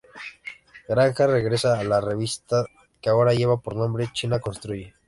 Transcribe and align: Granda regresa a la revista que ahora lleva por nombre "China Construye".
Granda 0.87 1.27
regresa 1.27 1.77
a 1.77 1.83
la 1.83 2.01
revista 2.01 2.65
que 3.03 3.11
ahora 3.11 3.35
lleva 3.35 3.57
por 3.61 3.75
nombre 3.75 4.09
"China 4.11 4.39
Construye". 4.39 4.95